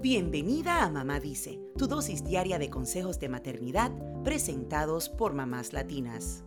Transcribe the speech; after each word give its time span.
Bienvenida 0.00 0.84
a 0.84 0.90
Mamá 0.90 1.18
Dice, 1.18 1.58
tu 1.76 1.88
dosis 1.88 2.22
diaria 2.24 2.60
de 2.60 2.70
consejos 2.70 3.18
de 3.18 3.28
maternidad 3.28 3.90
presentados 4.22 5.08
por 5.08 5.34
mamás 5.34 5.72
latinas. 5.72 6.44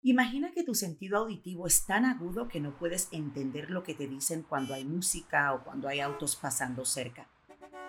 Imagina 0.00 0.52
que 0.52 0.64
tu 0.64 0.74
sentido 0.74 1.18
auditivo 1.18 1.66
es 1.66 1.84
tan 1.84 2.06
agudo 2.06 2.48
que 2.48 2.60
no 2.60 2.78
puedes 2.78 3.08
entender 3.12 3.68
lo 3.68 3.82
que 3.82 3.94
te 3.94 4.08
dicen 4.08 4.42
cuando 4.42 4.72
hay 4.72 4.86
música 4.86 5.52
o 5.52 5.62
cuando 5.64 5.86
hay 5.86 6.00
autos 6.00 6.34
pasando 6.34 6.86
cerca. 6.86 7.28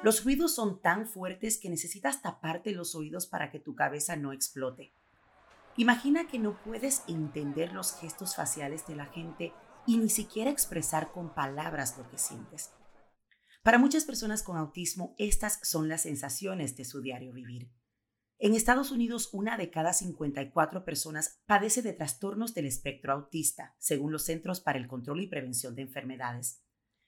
Los 0.04 0.26
ruidos 0.26 0.54
son 0.54 0.82
tan 0.82 1.08
fuertes 1.08 1.58
que 1.62 1.70
necesitas 1.70 2.22
taparte 2.22 2.74
los 2.74 2.94
oídos 2.94 3.26
para 3.26 3.52
que 3.52 3.62
tu 3.62 3.74
cabeza 3.74 4.18
no 4.18 4.34
explote. 4.34 4.92
Imagina 5.78 6.28
que 6.28 6.40
no 6.40 6.62
puedes 6.66 7.04
entender 7.08 7.72
los 7.72 7.94
gestos 7.94 8.36
faciales 8.36 8.86
de 8.86 8.98
la 8.98 9.06
gente 9.06 9.54
y 9.88 9.98
ni 9.98 10.10
siquiera 10.10 10.52
expresar 10.52 11.12
con 11.12 11.34
palabras 11.34 11.98
lo 11.98 12.08
que 12.10 12.18
sientes. 12.18 12.72
Para 13.64 13.80
muchas 13.80 14.06
personas 14.06 14.44
con 14.44 14.58
autismo, 14.58 15.16
estas 15.18 15.60
son 15.64 15.90
las 15.90 16.04
sensaciones 16.04 16.78
de 16.78 16.86
su 16.86 17.02
diario 17.02 17.34
vivir. 17.34 17.72
En 18.38 18.54
Estados 18.54 18.92
Unidos, 18.92 19.30
una 19.34 19.58
de 19.58 19.72
cada 19.72 19.94
54 19.94 20.86
personas 20.86 21.42
padece 21.48 21.82
de 21.82 21.94
trastornos 21.94 22.54
del 22.54 22.68
espectro 22.68 23.14
autista, 23.14 23.76
según 23.80 24.12
los 24.12 24.26
Centros 24.26 24.62
para 24.62 24.78
el 24.78 24.88
Control 24.88 25.22
y 25.22 25.28
Prevención 25.28 25.74
de 25.74 25.82
Enfermedades. 25.82 26.62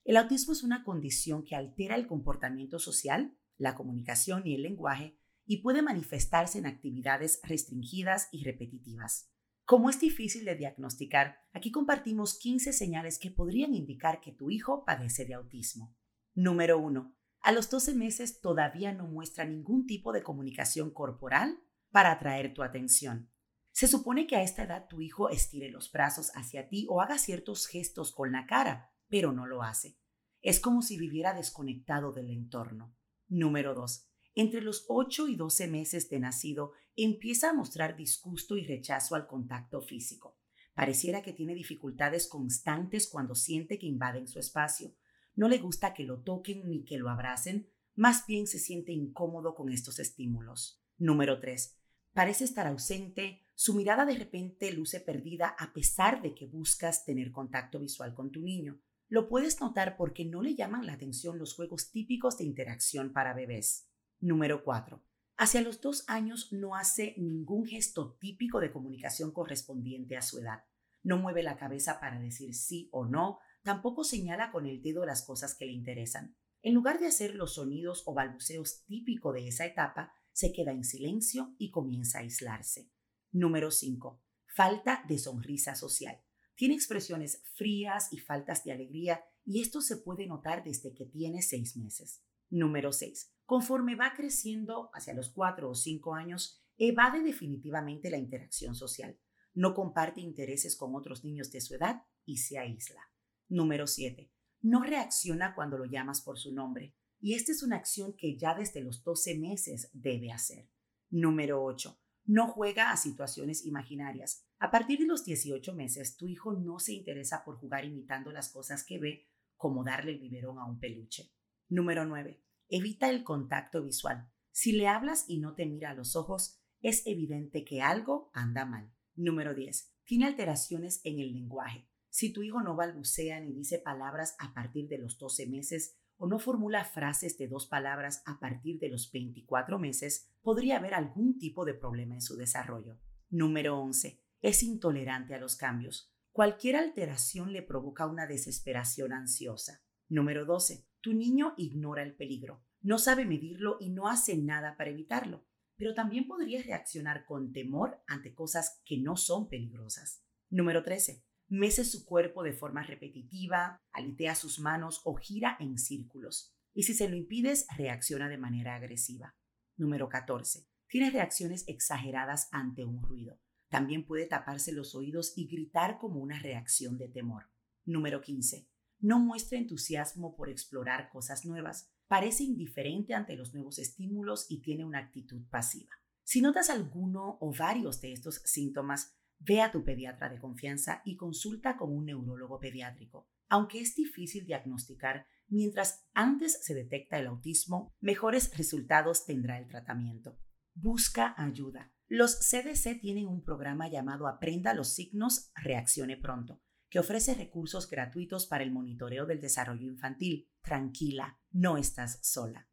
El 0.03 0.17
autismo 0.17 0.53
es 0.53 0.63
una 0.63 0.83
condición 0.83 1.43
que 1.43 1.55
altera 1.55 1.95
el 1.95 2.07
comportamiento 2.07 2.79
social, 2.79 3.37
la 3.57 3.75
comunicación 3.75 4.47
y 4.47 4.55
el 4.55 4.63
lenguaje 4.63 5.19
y 5.45 5.61
puede 5.61 5.81
manifestarse 5.81 6.57
en 6.57 6.65
actividades 6.65 7.41
restringidas 7.43 8.29
y 8.31 8.43
repetitivas. 8.43 9.29
Como 9.69 9.91
es 9.91 9.99
difícil 9.99 10.45
de 10.45 10.55
diagnosticar, 10.55 11.43
aquí 11.53 11.69
compartimos 11.71 12.39
15 12.39 12.73
señales 12.73 13.19
que 13.19 13.29
podrían 13.29 13.75
indicar 13.75 14.19
que 14.19 14.31
tu 14.31 14.49
hijo 14.49 14.83
padece 14.83 15.25
de 15.25 15.35
autismo. 15.35 15.95
Número 16.33 16.79
1. 16.79 17.15
A 17.41 17.51
los 17.51 17.69
12 17.69 17.93
meses 17.93 18.41
todavía 18.41 18.93
no 18.93 19.05
muestra 19.05 19.45
ningún 19.45 19.85
tipo 19.85 20.11
de 20.11 20.23
comunicación 20.23 20.89
corporal 20.89 21.59
para 21.91 22.11
atraer 22.13 22.51
tu 22.55 22.63
atención. 22.63 23.29
Se 23.71 23.87
supone 23.87 24.25
que 24.25 24.37
a 24.37 24.41
esta 24.41 24.63
edad 24.63 24.87
tu 24.87 25.01
hijo 25.01 25.29
estire 25.29 25.69
los 25.69 25.91
brazos 25.91 26.31
hacia 26.33 26.67
ti 26.67 26.87
o 26.89 26.99
haga 26.99 27.19
ciertos 27.19 27.67
gestos 27.67 28.11
con 28.11 28.31
la 28.31 28.47
cara, 28.47 28.91
pero 29.07 29.33
no 29.33 29.45
lo 29.45 29.61
hace. 29.61 29.99
Es 30.41 30.59
como 30.59 30.81
si 30.81 30.97
viviera 30.97 31.35
desconectado 31.35 32.11
del 32.11 32.31
entorno. 32.31 32.97
Número 33.27 33.75
2. 33.75 34.08
Entre 34.35 34.61
los 34.61 34.85
8 34.87 35.27
y 35.27 35.35
12 35.35 35.67
meses 35.67 36.09
de 36.09 36.19
nacido 36.19 36.73
empieza 36.95 37.49
a 37.49 37.53
mostrar 37.53 37.95
disgusto 37.95 38.57
y 38.57 38.63
rechazo 38.63 39.15
al 39.15 39.27
contacto 39.27 39.81
físico. 39.81 40.37
Pareciera 40.73 41.21
que 41.21 41.33
tiene 41.33 41.55
dificultades 41.55 42.27
constantes 42.27 43.09
cuando 43.09 43.35
siente 43.35 43.77
que 43.79 43.87
invaden 43.87 44.27
su 44.27 44.39
espacio. 44.39 44.95
No 45.35 45.49
le 45.49 45.57
gusta 45.57 45.93
que 45.93 46.03
lo 46.03 46.21
toquen 46.21 46.69
ni 46.69 46.85
que 46.85 46.97
lo 46.97 47.09
abracen, 47.09 47.69
más 47.95 48.25
bien 48.25 48.47
se 48.47 48.59
siente 48.59 48.93
incómodo 48.93 49.55
con 49.55 49.69
estos 49.69 49.99
estímulos. 49.99 50.81
Número 50.97 51.39
3. 51.39 51.77
Parece 52.13 52.45
estar 52.45 52.65
ausente, 52.65 53.45
su 53.55 53.73
mirada 53.73 54.05
de 54.05 54.15
repente 54.15 54.71
luce 54.71 55.01
perdida 55.01 55.55
a 55.59 55.73
pesar 55.73 56.21
de 56.21 56.33
que 56.33 56.45
buscas 56.45 57.03
tener 57.03 57.31
contacto 57.31 57.79
visual 57.79 58.13
con 58.13 58.31
tu 58.31 58.41
niño. 58.41 58.79
Lo 59.09 59.27
puedes 59.27 59.59
notar 59.59 59.97
porque 59.97 60.23
no 60.23 60.41
le 60.41 60.55
llaman 60.55 60.85
la 60.85 60.93
atención 60.93 61.39
los 61.39 61.55
juegos 61.55 61.91
típicos 61.91 62.37
de 62.37 62.45
interacción 62.45 63.11
para 63.11 63.33
bebés. 63.33 63.88
Número 64.21 64.63
4. 64.63 65.01
Hacia 65.37 65.61
los 65.61 65.79
dos 65.79 66.03
años 66.07 66.51
no 66.51 66.75
hace 66.75 67.15
ningún 67.17 67.65
gesto 67.65 68.17
típico 68.19 68.59
de 68.59 68.71
comunicación 68.71 69.31
correspondiente 69.31 70.17
a 70.17 70.21
su 70.21 70.39
edad. 70.39 70.65
No 71.03 71.17
mueve 71.17 71.43
la 71.43 71.57
cabeza 71.57 72.01
para 72.01 72.19
decir 72.19 72.53
sí 72.53 72.89
o 72.91 73.05
no, 73.05 73.39
tampoco 73.63 74.03
señala 74.03 74.51
con 74.51 74.65
el 74.65 74.81
dedo 74.81 75.05
las 75.05 75.25
cosas 75.25 75.55
que 75.55 75.65
le 75.65 75.71
interesan. 75.71 76.35
En 76.61 76.73
lugar 76.73 76.99
de 76.99 77.07
hacer 77.07 77.35
los 77.35 77.53
sonidos 77.55 78.03
o 78.05 78.13
balbuceos 78.13 78.83
típicos 78.85 79.33
de 79.33 79.47
esa 79.47 79.65
etapa, 79.65 80.11
se 80.33 80.51
queda 80.51 80.73
en 80.73 80.83
silencio 80.83 81.55
y 81.57 81.71
comienza 81.71 82.17
a 82.17 82.21
aislarse. 82.21 82.91
Número 83.31 83.71
5. 83.71 84.21
Falta 84.47 85.05
de 85.07 85.17
sonrisa 85.17 85.75
social. 85.75 86.21
Tiene 86.55 86.75
expresiones 86.75 87.41
frías 87.53 88.11
y 88.11 88.17
faltas 88.17 88.65
de 88.65 88.73
alegría 88.73 89.23
y 89.45 89.61
esto 89.61 89.79
se 89.79 89.95
puede 89.95 90.27
notar 90.27 90.65
desde 90.65 90.93
que 90.93 91.05
tiene 91.05 91.41
seis 91.41 91.77
meses. 91.77 92.21
Número 92.49 92.91
6. 92.91 93.33
Conforme 93.45 93.95
va 93.95 94.13
creciendo 94.15 94.89
hacia 94.93 95.13
los 95.13 95.29
4 95.31 95.69
o 95.69 95.75
5 95.75 96.13
años, 96.15 96.63
evade 96.77 97.21
definitivamente 97.21 98.09
la 98.09 98.17
interacción 98.17 98.75
social. 98.75 99.19
No 99.53 99.73
comparte 99.73 100.21
intereses 100.21 100.75
con 100.77 100.95
otros 100.95 101.23
niños 101.23 101.51
de 101.51 101.61
su 101.61 101.75
edad 101.75 102.03
y 102.25 102.37
se 102.37 102.57
aísla. 102.57 103.01
Número 103.47 103.87
7. 103.87 104.31
No 104.61 104.83
reacciona 104.83 105.55
cuando 105.55 105.77
lo 105.77 105.85
llamas 105.85 106.21
por 106.21 106.37
su 106.37 106.53
nombre. 106.53 106.95
Y 107.19 107.33
esta 107.33 107.51
es 107.51 107.63
una 107.63 107.75
acción 107.75 108.13
que 108.15 108.37
ya 108.37 108.55
desde 108.55 108.81
los 108.81 109.03
12 109.03 109.37
meses 109.37 109.89
debe 109.93 110.31
hacer. 110.31 110.69
Número 111.09 111.63
8. 111.63 111.99
No 112.25 112.47
juega 112.47 112.91
a 112.91 112.97
situaciones 112.97 113.65
imaginarias. 113.65 114.45
A 114.59 114.69
partir 114.69 114.99
de 114.99 115.05
los 115.05 115.25
18 115.25 115.73
meses, 115.73 116.15
tu 116.15 116.27
hijo 116.27 116.53
no 116.53 116.79
se 116.79 116.93
interesa 116.93 117.43
por 117.43 117.57
jugar 117.57 117.85
imitando 117.85 118.31
las 118.31 118.49
cosas 118.49 118.85
que 118.85 118.99
ve, 118.99 119.27
como 119.57 119.83
darle 119.83 120.11
el 120.11 120.19
biberón 120.19 120.59
a 120.59 120.65
un 120.65 120.79
peluche. 120.79 121.31
Número 121.69 122.03
9. 122.03 122.41
Evita 122.69 123.09
el 123.11 123.23
contacto 123.23 123.83
visual. 123.83 124.27
Si 124.51 124.71
le 124.71 124.87
hablas 124.87 125.25
y 125.27 125.37
no 125.37 125.53
te 125.53 125.67
mira 125.67 125.91
a 125.91 125.93
los 125.93 126.15
ojos, 126.15 126.59
es 126.81 127.05
evidente 127.05 127.63
que 127.63 127.83
algo 127.83 128.31
anda 128.33 128.65
mal. 128.65 128.91
Número 129.15 129.53
10. 129.53 129.93
Tiene 130.03 130.25
alteraciones 130.25 130.99
en 131.03 131.19
el 131.19 131.31
lenguaje. 131.31 131.87
Si 132.09 132.33
tu 132.33 132.41
hijo 132.41 132.61
no 132.61 132.75
balbucea 132.75 133.39
ni 133.39 133.53
dice 133.53 133.77
palabras 133.77 134.35
a 134.39 134.53
partir 134.55 134.87
de 134.87 134.97
los 134.97 135.19
12 135.19 135.45
meses 135.45 135.99
o 136.17 136.27
no 136.27 136.39
formula 136.39 136.83
frases 136.85 137.37
de 137.37 137.47
dos 137.47 137.67
palabras 137.67 138.23
a 138.25 138.39
partir 138.39 138.79
de 138.79 138.89
los 138.89 139.11
24 139.11 139.77
meses, 139.77 140.31
podría 140.41 140.77
haber 140.77 140.95
algún 140.95 141.37
tipo 141.37 141.65
de 141.65 141.75
problema 141.75 142.15
en 142.15 142.21
su 142.21 142.35
desarrollo. 142.35 142.97
Número 143.29 143.79
11. 143.79 144.19
Es 144.41 144.63
intolerante 144.63 145.35
a 145.35 145.39
los 145.39 145.55
cambios. 145.55 146.11
Cualquier 146.31 146.77
alteración 146.77 147.53
le 147.53 147.61
provoca 147.61 148.07
una 148.07 148.25
desesperación 148.25 149.13
ansiosa. 149.13 149.83
Número 150.07 150.45
12. 150.45 150.88
Tu 151.01 151.13
niño 151.13 151.53
ignora 151.57 152.03
el 152.03 152.15
peligro, 152.15 152.63
no 152.81 152.97
sabe 152.97 153.25
medirlo 153.25 153.77
y 153.79 153.89
no 153.89 154.07
hace 154.07 154.37
nada 154.37 154.77
para 154.77 154.89
evitarlo, 154.89 155.45
pero 155.75 155.93
también 155.93 156.27
podría 156.27 156.63
reaccionar 156.63 157.25
con 157.25 157.51
temor 157.51 158.01
ante 158.07 158.33
cosas 158.33 158.81
que 158.85 158.97
no 158.97 159.17
son 159.17 159.49
peligrosas. 159.49 160.23
Número 160.49 160.81
13. 160.81 161.23
Mece 161.49 161.83
su 161.83 162.05
cuerpo 162.05 162.43
de 162.43 162.53
forma 162.53 162.83
repetitiva, 162.83 163.81
alitea 163.91 164.35
sus 164.35 164.59
manos 164.59 165.01
o 165.03 165.15
gira 165.15 165.57
en 165.59 165.77
círculos. 165.77 166.55
Y 166.73 166.83
si 166.83 166.93
se 166.93 167.09
lo 167.09 167.15
impides, 167.15 167.65
reacciona 167.75 168.29
de 168.29 168.37
manera 168.37 168.75
agresiva. 168.75 169.35
Número 169.75 170.07
14. 170.07 170.67
Tiene 170.87 171.11
reacciones 171.11 171.65
exageradas 171.67 172.47
ante 172.51 172.85
un 172.85 173.01
ruido. 173.01 173.39
También 173.69 174.05
puede 174.05 174.25
taparse 174.25 174.71
los 174.71 174.95
oídos 174.95 175.33
y 175.35 175.47
gritar 175.47 175.97
como 175.97 176.19
una 176.19 176.39
reacción 176.39 176.97
de 176.97 177.09
temor. 177.09 177.49
Número 177.85 178.21
15 178.21 178.69
no 178.99 179.19
muestra 179.19 179.57
entusiasmo 179.57 180.35
por 180.35 180.49
explorar 180.49 181.09
cosas 181.09 181.45
nuevas, 181.45 181.89
parece 182.07 182.43
indiferente 182.43 183.13
ante 183.13 183.35
los 183.35 183.53
nuevos 183.53 183.79
estímulos 183.79 184.45
y 184.49 184.61
tiene 184.61 184.83
una 184.83 184.99
actitud 184.99 185.47
pasiva. 185.49 185.91
Si 186.23 186.41
notas 186.41 186.69
alguno 186.69 187.37
o 187.39 187.53
varios 187.57 188.01
de 188.01 188.11
estos 188.11 188.41
síntomas, 188.45 189.15
ve 189.39 189.61
a 189.61 189.71
tu 189.71 189.83
pediatra 189.83 190.29
de 190.29 190.39
confianza 190.39 191.01
y 191.05 191.15
consulta 191.15 191.77
con 191.77 191.95
un 191.95 192.05
neurólogo 192.05 192.59
pediátrico. 192.59 193.29
Aunque 193.47 193.79
es 193.79 193.95
difícil 193.95 194.45
diagnosticar, 194.45 195.25
mientras 195.47 196.05
antes 196.13 196.63
se 196.63 196.75
detecta 196.75 197.17
el 197.17 197.27
autismo, 197.27 197.95
mejores 197.99 198.55
resultados 198.57 199.25
tendrá 199.25 199.57
el 199.57 199.67
tratamiento. 199.67 200.37
Busca 200.75 201.33
ayuda. 201.37 201.91
Los 202.07 202.37
CDC 202.39 202.99
tienen 202.99 203.27
un 203.27 203.43
programa 203.43 203.87
llamado 203.87 204.27
Aprenda 204.27 204.73
los 204.73 204.93
signos, 204.93 205.51
reaccione 205.55 206.17
pronto 206.17 206.61
que 206.89 206.99
ofrece 206.99 207.33
recursos 207.33 207.89
gratuitos 207.89 208.45
para 208.47 208.63
el 208.63 208.71
monitoreo 208.71 209.25
del 209.25 209.41
desarrollo 209.41 209.87
infantil. 209.87 210.49
Tranquila, 210.61 211.39
no 211.51 211.77
estás 211.77 212.19
sola. 212.21 212.67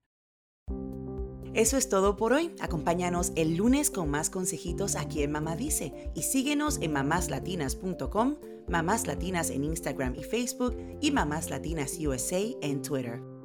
Eso 1.55 1.79
es 1.79 1.89
todo 1.89 2.17
por 2.17 2.35
hoy. 2.35 2.55
Acompáñanos 2.61 3.33
el 3.35 3.57
lunes 3.57 3.91
con 3.91 4.11
más 4.11 4.29
consejitos 4.29 4.95
aquí 4.95 5.23
en 5.23 5.33
Mamá 5.33 5.57
Dice 5.57 6.11
y 6.15 6.23
síguenos 6.23 6.79
en 6.83 6.93
mamáslatinas.com, 6.93 8.37
Mamás 8.69 9.07
Latinas 9.07 9.49
en 9.49 9.65
Instagram 9.65 10.17
y 10.17 10.25
Facebook 10.25 10.77
y 11.01 11.13
Mamás 11.13 11.49
Latinas 11.49 11.97
USA 11.99 12.43
en 12.61 12.83
Twitter. 12.83 13.36